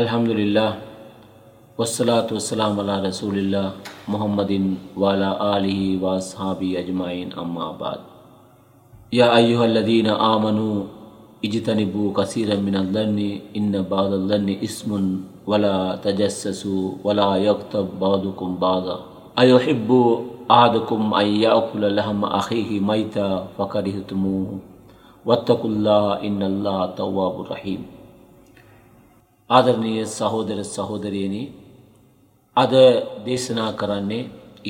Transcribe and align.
الحمد 0.00 0.28
لله 0.28 0.72
والصلاة 1.78 2.24
والسلام 2.32 2.80
على 2.80 3.12
رسول 3.12 3.36
الله 3.42 3.68
محمد 4.08 4.52
وعلى 4.96 5.28
آله 5.56 5.80
وأصحابه 6.02 6.80
أجمعين 6.80 7.36
أما 7.36 7.66
بعد 7.82 8.00
يا 9.12 9.28
أيها 9.36 9.64
الذين 9.64 10.08
آمنوا 10.08 10.74
اجتنبوا 11.44 12.08
كثيرا 12.18 12.56
من 12.56 12.76
الظن 12.82 13.18
إن 13.56 13.72
بعض 13.92 14.12
الظن 14.20 14.48
اسم 14.64 14.90
ولا 15.46 15.96
تجسسوا 16.02 16.84
ولا 17.04 17.36
يغتب 17.36 17.86
بعضكم 18.00 18.56
بعضا 18.56 18.96
أيحب 19.38 19.90
أحدكم 20.50 21.00
أن 21.14 21.26
يأكل 21.26 21.82
لحم 21.96 22.20
أخيه 22.24 22.80
ميتا 22.80 23.30
فكرهتموه 23.58 24.58
واتقوا 25.26 25.70
الله 25.70 26.06
إن 26.24 26.42
الله 26.42 26.86
تواب 26.86 27.36
رحيم 27.52 27.82
ආදරණීය 29.56 30.04
සහෝදර 30.18 30.58
සහෝදරයනි 30.74 31.42
අද 32.62 32.72
දේශනා 33.26 33.70
කරන්නේ 33.80 34.20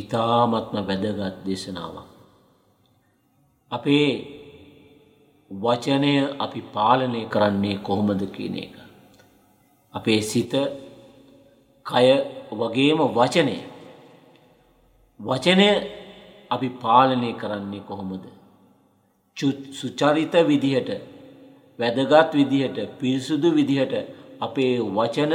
ඉතාමත්ම 0.01 0.77
වැදගත් 0.89 1.37
දේශනාවක්. 1.49 2.07
අපේ 3.77 4.07
වචනය 5.65 6.09
අපි 6.45 6.61
පාලනය 6.77 7.21
කරන්නේ 7.35 7.77
කොහොමද 7.89 8.23
කියන 8.35 8.55
එක. 8.65 8.75
අපේ 9.99 10.19
සිත 10.31 10.53
කය 11.91 12.07
වගේම 12.63 12.99
වචනය 13.17 13.55
වචනය 15.27 15.69
අපි 16.55 16.69
පාලනය 16.85 17.31
කරන්නේ 17.43 17.83
කොහොමද. 17.91 18.25
සුචරිත 19.89 20.35
විදිහට 20.51 20.91
වැදගත් 21.83 22.33
විදිහට 22.41 22.79
පිරිසුදු 22.99 23.49
විදිහට 23.61 23.95
අපේ 24.45 24.83
වචන 24.97 25.33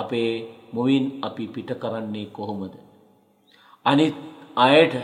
අපේ 0.00 0.30
මුවින් 0.74 1.04
අපි 1.26 1.44
පිට 1.54 1.70
කරන්නේ 1.82 2.26
කොහොමද. 2.36 2.74
අනිත් 3.90 4.14
අයට 4.66 4.94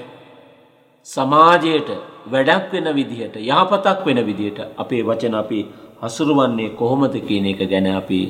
සමාජයට 1.15 1.91
වැඩක් 2.33 2.65
වෙන 2.75 2.87
විදිහට 2.99 3.37
යහපතක් 3.51 4.01
වෙන 4.09 4.19
විදිහට 4.29 4.59
අපේ 4.83 5.03
වචන 5.09 5.35
අපි 5.43 5.59
හසුරුවන්නේ 6.03 6.71
කොහොමද 6.81 7.15
කියන 7.29 7.47
එක 7.53 7.61
ගැන 7.73 7.87
අපි 8.01 8.21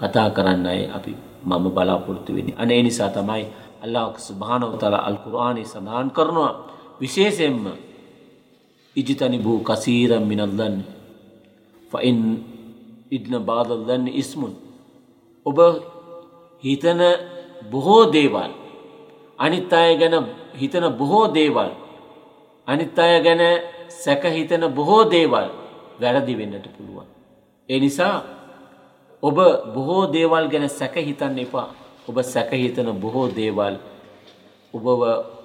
කතා 0.00 0.28
කරන්නයි 0.36 0.80
අපි 0.98 1.12
මම 1.48 1.64
බලාපොරොත්තු 1.76 2.30
වෙන්නේ. 2.36 2.54
අනේ 2.62 2.80
නිසා 2.86 3.10
තමයි 3.16 3.44
අල්ලාහ් 3.84 4.06
සුබ්හානහු 4.28 4.76
තාලා 4.82 5.04
අල් 5.10 5.16
කුර්ආනයේ 5.24 5.70
සඳහන් 5.74 6.06
කරනවා 6.16 6.50
විශේෂයෙන්ම 7.00 7.60
ඉජ්තනිබූ 9.00 9.58
කසීරම් 9.68 10.22
මිනල් 10.30 10.52
දන් 10.58 10.74
ෆයින් 11.92 12.18
ඉදන 13.16 13.34
බාදල්දන්න 13.50 14.04
ඉස්මුන්. 14.22 14.52
ඔබ 15.50 15.58
හිතන 16.66 17.00
බොහෝ 17.72 18.00
දේවල් 18.16 18.50
අනිත් 19.44 19.70
අය 19.80 19.90
ගැන 20.00 20.14
හිතන 20.60 20.84
බොහෝ 21.00 21.24
දේවල් 21.38 21.70
අනිත් 22.72 22.94
අය 23.04 23.12
ගැන 23.26 23.42
සැකහිතන 24.04 24.64
බොහෝ 24.78 25.02
දේවල් 25.14 25.46
වැරදි 26.02 26.34
වෙන්නට 26.40 26.64
පුළුවන්. 26.76 27.06
ඒ 27.72 27.78
නිසා 27.86 28.14
ඔබ 29.28 29.36
බොහෝ 29.76 30.04
දේවල් 30.16 30.44
ගැන 30.52 30.66
සැකහිතන්න 30.80 31.36
එපා 31.46 31.66
ඔබ 32.08 32.16
සැකහිතන 32.34 32.88
බොහෝ 33.04 33.26
දේවල් 33.40 33.74
ඔබව 34.76 34.88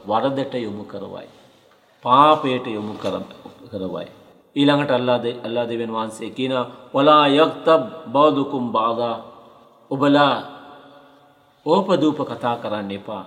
වරදට 0.09 0.53
යොමු 0.67 0.83
කරවයි. 0.91 1.27
පාපයට 2.05 2.65
යොමු 2.77 2.93
කරවයි. 3.73 4.07
ඊළඟට 4.57 4.89
අල්ලා 4.97 5.21
අල්ලා 5.47 5.65
දෙවන් 5.71 5.91
වහන්සේ 5.95 6.29
කියන 6.37 6.53
වලා 6.93 7.25
යොක්තබ් 7.39 7.81
බෞදුකුම් 8.15 8.71
බාදා 8.75 9.15
ඔබලා 9.93 10.37
ඕපදූප 11.65 12.17
කතා 12.31 12.55
කරන්න 12.63 12.91
එපා. 12.97 13.23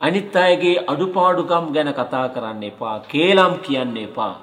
අනිත් 0.00 0.36
අයගේ 0.36 0.76
අඩුපාඩුකම් 0.92 1.64
ගැන 1.74 1.94
කතා 1.98 2.26
කරන්න 2.34 2.62
එපා 2.70 2.96
කේලම් 3.12 3.52
කියන්න 3.64 3.96
එපා. 4.06 4.34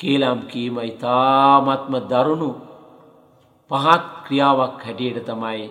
කේලම් 0.00 0.38
කීම 0.50 0.78
ඉතාමත්ම 0.90 1.92
දරුණු 2.12 2.50
පහත් 3.70 4.02
ක්‍රියාවක් 4.26 4.78
හැටියට 4.86 5.26
තමයි 5.26 5.64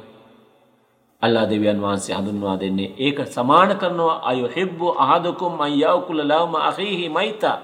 අල්ලා 1.25 1.49
දෙවියන් 1.51 1.79
වහන්සේ 1.83 2.15
හඳුන්වා 2.19 2.59
දෙන්නේ 2.59 2.91
ඒක 3.05 3.17
සමාන 3.35 3.71
කරනවා 3.81 4.21
අයු 4.31 4.45
හෙබ්බු 4.55 4.87
අහදකුම් 5.05 5.51
අයවකුල 5.67 6.19
ලවම 6.31 6.53
අහහිහි 6.69 7.07
මයිතා 7.17 7.57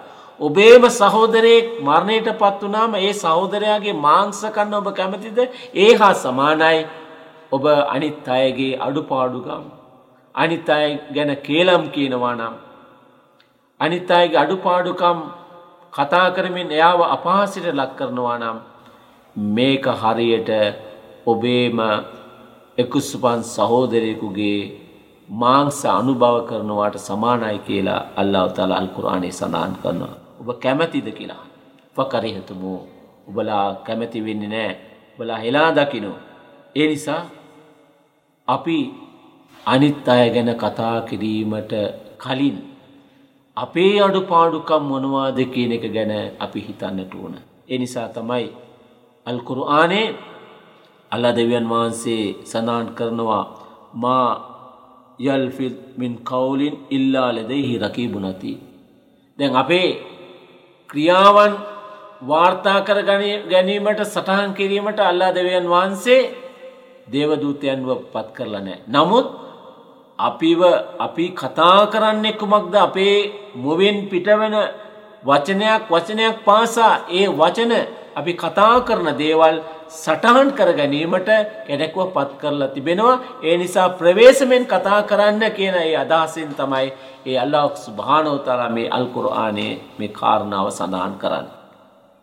ඔබේම 0.43 0.83
සහෝදරයෙක් 0.97 1.67
මරණයට 1.87 2.27
පත් 2.39 2.61
වනාම 2.69 2.95
ඒ 2.99 3.13
සහෝදරයාගේ 3.23 3.93
මාංසකන්න 4.07 4.73
ඔබ 4.81 4.87
කැමතිද 4.97 5.37
ඒ 5.83 5.93
හා 6.01 6.13
සමානයි 6.25 6.85
ඔබ 7.55 7.63
අනිත් 7.95 8.27
අයගේ 8.37 8.79
අඩුපාඩුගම්. 8.87 9.63
අනිත් 10.41 10.67
අය 10.77 10.89
ගැන 11.15 11.31
කේලම් 11.47 11.83
කියනවා 11.95 12.35
නම්. 12.41 12.53
අනිත් 13.83 14.11
අයගේ 14.17 14.39
අඩුපාඩුකම් 14.43 15.17
කතා 15.97 16.27
කරමින් 16.35 16.69
එයාව 16.77 17.01
අපහාසිට 17.15 17.67
ලක් 17.79 17.89
කරනවා 17.99 18.37
නම් 18.43 18.57
මේක 19.57 19.83
හරියට 20.03 20.51
ඔබේම 21.33 21.77
එකුස්සුපන් 22.83 23.39
සහෝදරයකුගේ 23.55 24.59
මාංස 25.41 25.77
අනුභව 25.99 26.35
කරනවාට 26.49 26.97
සමානයි 27.07 27.57
කියලා 27.67 28.01
අල්ලා 28.21 28.45
තලා 28.55 28.77
අල්කුරාණේ 28.81 29.33
සඳහන් 29.39 29.73
කරනවා. 29.85 30.15
ඔබ 30.47 30.53
කැමැතිද 30.63 31.07
කියලා. 31.17 31.43
පකරිහතුමෝ 31.97 32.77
ඔබලා 33.29 33.69
කැමැති 33.85 34.19
වෙන්න 34.27 34.43
නෑ 34.53 34.71
බලා 35.17 35.39
හෙලා 35.45 35.69
දකිනෝ. 35.77 36.17
ඒ 36.79 36.87
නිසා 36.91 37.21
අපි 38.55 38.77
අනිත් 39.73 40.07
අය 40.13 40.27
ගැන 40.35 40.49
කතා 40.63 40.95
කිරීමට 41.09 41.71
කලින් 42.23 42.57
අපේ 43.63 43.93
අඩු 44.05 44.21
පාඩුකම් 44.31 44.83
මොනවාද 44.91 45.37
කියන 45.53 45.71
එක 45.77 45.85
ගැන 45.95 46.13
අපි 46.45 46.59
හිතන්නට 46.67 47.13
ඕන. 47.21 47.33
එනිසා 47.75 48.07
තමයි 48.17 48.43
අල්කුරු 49.31 49.61
ආනේ 49.77 50.07
අල්ලා 51.13 51.35
දෙවියන් 51.37 51.67
වහන්සේ 51.71 52.23
සඳහන් 52.51 52.85
කරනවා 52.97 53.43
මා 54.03 54.27
යල්ෆිල් 55.35 55.73
මින් 56.01 56.13
කවුලින් 56.29 56.75
ඉල්ලා 56.97 57.29
ලෙදෙහි 57.37 57.73
රකී 57.83 58.07
බුණති. 58.13 58.51
දැන් 59.39 59.55
අපේ 59.63 59.89
ක්‍රියාවන් 60.95 61.53
වාර්තා 62.29 62.79
කර 62.87 62.99
ගැනීමට 63.51 64.01
සටහන් 64.13 64.49
කිරීමට 64.57 64.99
අල්ලා 65.09 65.31
දෙවයන් 65.37 65.67
වහන්සේ 65.73 66.21
දේවදූතයන්ව 67.13 67.87
පත් 68.13 68.27
කරලා 68.37 68.63
නෑ. 68.67 68.77
නමුත් 68.95 69.27
අපිව 70.27 70.59
අපි 71.05 71.25
කතා 71.41 71.81
කරන්නේ 71.93 72.33
කුමක්ද 72.39 72.73
අපේ 72.87 73.17
මුවෙන් 73.63 73.97
පිටවන 74.11 74.55
වචනයක් 75.27 75.83
වචනයක් 75.91 76.35
පාසා 76.47 76.93
ඒ 77.19 77.27
වචන 77.39 77.73
අපි 78.19 78.31
කතා 78.43 78.75
කරන 78.87 79.07
දේවල් 79.23 79.55
සටහන් 79.93 80.47
කර 80.57 80.69
ගැනීමට 80.79 81.29
කෙනෙකුව 81.67 82.07
පත් 82.15 82.31
කරලා 82.41 82.67
තිබෙනවා. 82.73 83.15
ඒ 83.49 83.57
නිසා 83.57 83.89
ප්‍රවේශමෙන් 83.99 84.65
කතා 84.71 85.01
කරන්න 85.09 85.43
කියන 85.57 85.75
ඒ 85.81 85.95
අදහසින් 86.03 86.49
තමයි 86.59 86.87
ඒ 87.29 87.35
අල්ලාහ් 87.45 87.75
සුබ්හානහු 87.85 88.35
මේ 88.75 88.89
අල් 88.97 89.05
කුර්ආනයේ 89.15 89.73
මේ 89.99 90.11
කාරණාව 90.19 90.67
සඳහන් 90.79 91.13
කරන්නේ. 91.21 91.55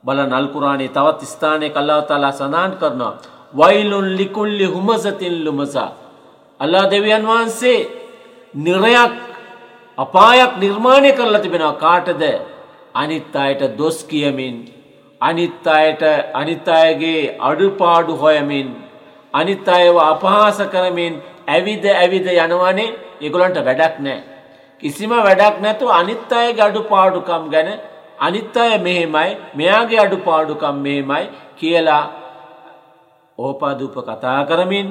බලන 0.06 0.33
අල් 0.41 0.47
කුර්ආනයේ 0.55 0.91
තවත් 0.97 1.21
ස්ථානයක 1.34 1.77
අල්ලාහ් 1.83 2.00
තාලා 2.11 2.33
සඳහන් 2.41 2.71
කරනවා 2.81 3.12
වයිලුන් 3.59 4.06
ලිකුල්ලි 4.19 4.67
හුමසතින් 4.75 5.34
ලුමසා 5.44 5.91
අල්ලා 6.65 6.91
දෙවියන් 6.94 7.25
වහන්සේ 7.31 7.79
නිරයක් 8.67 9.12
අපායක් 10.05 10.53
නිර්මාණය 10.65 11.12
කරලා 11.19 11.44
තිබෙනවා 11.47 11.81
කාටද 11.87 12.23
අනිත් 13.03 13.37
අයට 13.47 13.79
දොස් 13.79 14.05
කියමින් 14.11 14.56
අනිත් 15.28 15.62
අයට 15.78 16.03
අනිත් 16.41 16.69
අයගේ 16.78 17.21
අඩුපාඩු 17.49 18.15
හොයමින් 18.22 18.69
අනිත් 19.41 19.69
අයව 19.78 19.96
අපහාස 20.11 20.58
කරමින් 20.75 21.14
ඇවිද 21.56 21.85
ඇවිද 22.00 22.26
යනවනේ 22.44 22.88
ඒගොල්ලන්ට 23.25 23.58
වැඩක් 23.69 23.96
නෑ. 24.06 24.19
කිසිම 24.82 25.11
වැඩක් 25.29 25.56
නැතුව 25.67 25.91
අනිත් 26.00 26.32
අයගේ 26.41 26.64
අඩුපාඩුකම් 26.69 27.43
ගැන 27.55 27.70
අනිත් 28.31 28.55
අය 28.64 28.73
මෙහෙමයි 28.88 29.31
මෙයාගේ 29.61 30.00
අඩුපාඩුකම් 30.06 30.75
මෙහෙමයි 30.87 31.23
කියලා 31.62 32.02
ඕපාදූප 33.46 33.94
කතා 34.08 34.41
කරමින් 34.50 34.87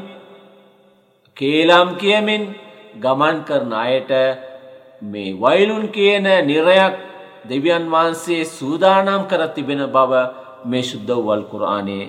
කේලම් 1.39 1.87
කියමින් 2.01 2.43
ගමන් 3.03 3.37
කරන 3.49 3.71
අයට 3.85 4.11
මේ 5.11 5.29
වයිලුන් 5.43 5.85
කියන 5.95 6.25
නිරයක් 6.49 6.95
දෙවියන් 7.49 7.85
වහන්සේ 7.93 8.45
සූදානම් 8.45 9.23
කර 9.29 9.41
තිබෙන 9.55 9.81
බව 9.95 10.11
මේ 10.71 10.81
ශුද්ධ 10.89 11.13
වල්කුරආනේ 11.27 12.05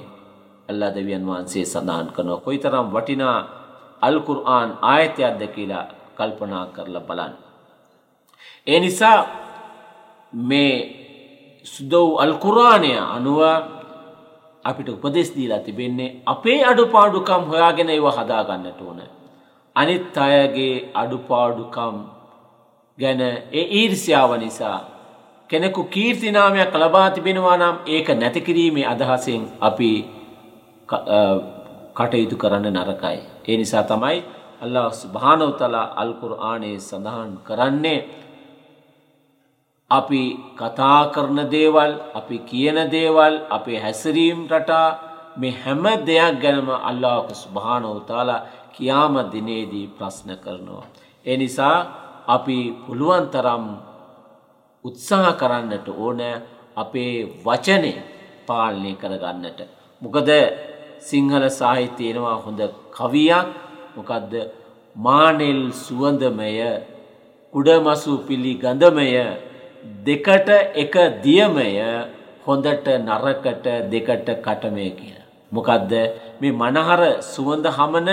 අල්ලා 0.71 0.95
දෙවියන් 0.99 1.25
වහන්සේ 1.29 1.65
සඳහන් 1.73 2.09
කරනවා. 2.15 2.45
කොයි 2.47 2.59
තරම් 2.65 2.87
වටිනා 2.95 3.39
අල්කුරආන් 4.09 4.69
ආයතයක්ද 4.95 5.41
කියලා 5.55 5.85
කල්පනා 6.17 6.67
කරලා 6.75 7.05
බලන්න. 7.09 7.33
ඒ 8.73 8.81
නිසා 8.81 9.19
මේ 10.51 10.73
සුදව් 11.75 12.09
අල්කුරාණය 12.25 12.93
අනුව 13.17 13.41
අපිට 14.69 14.89
උපදෙස් 14.95 15.31
දීලා 15.37 15.59
තිබෙන්නේ 15.67 16.17
අපේ 16.33 16.61
අඩුපාඩුකම් 16.71 17.43
හොයාගෙන 17.51 17.91
ඒව 17.95 18.05
හදාගන්නට 18.19 18.81
ඕන. 18.89 19.01
අනිත් 19.81 20.17
අයගේ 20.25 20.75
අඩුපාඩුකම් 21.03 21.95
ගැන 23.01 23.21
ඒ 23.27 23.65
ඊර්ෂ්‍යාව 23.79 24.31
නිසා 24.45 24.79
කෙනෙකු 25.53 25.93
කීර්ති 25.93 26.33
නාමයක් 26.33 26.73
ලබා 26.83 27.13
තිබෙනවා 27.15 27.61
නම් 27.61 27.77
ඒක 27.95 28.09
නැති 28.21 28.41
කිරීමේ 28.47 28.87
අදහසෙන් 28.95 29.43
අපි 29.69 29.91
කටයුතු 31.99 32.37
කරන්න 32.43 32.69
නරකයි. 32.79 33.19
ඒ 33.51 33.57
නිසා 33.61 33.85
තමයි 33.91 34.17
අල්ලාහ් 34.65 34.87
සුබ්හානහු 35.03 35.51
තාලා 35.61 35.87
අල් 36.05 36.13
කුර්ආනයේ 36.23 36.79
සඳහන් 36.89 37.31
කරන්නේ 37.49 37.99
අපි 39.99 40.23
කතා 40.61 41.01
කරන 41.15 41.39
දේවල්, 41.57 41.93
අපි 42.19 42.37
කියන 42.49 42.79
දේවල්, 42.97 43.35
අපේ 43.57 43.79
හැසිරීම් 43.85 44.39
රටා 44.55 44.89
මේ 45.41 45.53
හැම 45.63 45.83
දෙයක් 46.09 46.35
ගැනම 46.43 46.69
අල්ලාහ් 46.91 47.19
සුබ්හානහු 47.45 47.93
තාලා 48.11 48.41
කියාම 48.75 49.15
දිනේදී 49.37 49.87
ප්‍රශ්න 49.99 50.31
කරනවා. 50.45 50.85
ඒ 51.31 51.37
නිසා 51.45 51.77
අපි 52.37 52.59
පුළුවන් 52.85 53.25
තරම් 53.37 53.65
උත්සාහ 54.89 55.33
කරන්නට 55.41 55.87
ඕන 56.03 56.21
අපේ 56.83 57.15
වචනය 57.45 57.93
පාලනය 58.49 58.93
කරගන්නට. 59.03 59.61
මොකද 60.03 60.31
සිංහල 61.09 61.45
සාහිත්‍යයෙනවා 61.61 62.37
හොඳ 62.45 62.61
කවියක් 62.97 63.47
මොකදද 63.97 64.33
මානෙල් 65.07 65.61
සුවඳමය 65.85 66.53
කුඩමසු 67.55 68.13
පිළි 68.27 68.53
ගඳමය 68.63 69.09
දෙකට 70.07 70.49
එක 70.83 70.95
දියමය 71.25 71.71
හොඳට 72.47 72.87
නරකට 73.07 73.67
දෙකට 73.93 74.29
කටමය 74.47 74.87
කිය. 74.99 75.15
මොකදද 75.57 75.93
මේ 76.41 76.53
මනහර 76.63 77.01
සුවඳ 77.35 77.67
හමන 77.79 78.09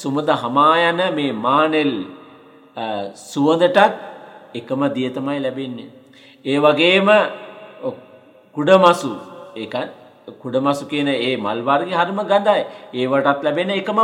සුමද 0.00 0.28
හමායන 0.42 1.00
මේ 1.18 1.32
මානෙල් 1.46 1.90
සුවඳටත් 3.30 4.04
එකම 4.58 4.80
දියතමයි 4.96 5.38
ලැබෙන්නේ. 5.44 5.95
ඒ 6.50 6.56
වගේම 6.64 7.08
කුඩමසු 8.54 9.10
ඒකන් 9.62 9.84
කුඩමසු 10.42 10.84
කියන 10.90 11.08
ඒ 11.26 11.32
මල්වාර්ග 11.44 11.88
හරිම 12.00 12.18
ගඳයි 12.30 12.58
ඒවටත් 13.00 13.40
ලැබෙන 13.46 13.70
එකම 13.80 13.98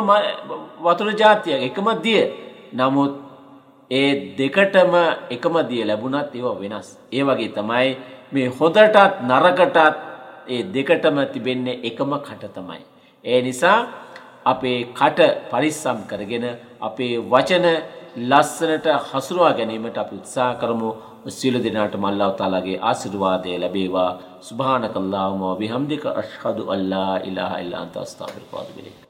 වතුර 0.84 1.08
ජාතිය 1.20 1.54
එකම 1.68 1.86
දිය 2.04 2.22
නමුත් 2.78 3.12
ඒ 3.98 4.06
දෙකටම 4.38 4.94
එකම 5.34 5.54
දිය 5.70 5.82
ලැබුණත් 5.90 6.30
ඒවා 6.38 6.56
වෙනස් 6.62 6.86
ඒ 7.16 7.22
වගේ 7.28 7.50
තමයි 7.56 7.88
මේ 8.34 8.46
හොදටත් 8.58 9.04
නරකටත් 9.28 9.78
ඒ 10.54 10.60
දෙකටම 10.74 11.18
තිබෙන්නේ 11.32 11.76
එකම 11.88 12.10
කට 12.26 12.42
තමයි 12.56 12.80
ඒ 13.30 13.38
නිසා 13.46 13.78
අපේ 14.50 14.76
කට 14.98 15.20
පරිස්සම් 15.52 15.98
කරගෙන 16.10 16.44
අපේ 16.86 17.14
වචන 17.32 17.66
ලස්සනට 18.20 18.86
හසුරුවා 19.10 19.52
ගැනීමට 19.58 19.96
අපි 20.00 20.16
උත්සාහ 20.16 20.56
කරමු. 20.62 20.90
සියලු 21.36 21.62
දෙනාටම 21.66 22.04
අල්ලාහ් 22.08 22.28
තාලාගේ 22.40 22.74
ආශිර්වාදය 22.90 23.54
ලැබේවා. 23.62 24.10
සුබ්හානකල්ලාහුම 24.48 25.46
වබිහම්දික 25.56 26.04
අෂ්හදු 26.12 26.68
අල්ලා 26.76 27.14
ඉලාහා 27.30 27.58
ඉල්ලා 27.64 27.80
අන්ත 27.86 27.96
අස්තග්ෆිරුක 28.02 28.52
වතුබු 28.52 28.80
ඉලයික. 28.80 29.08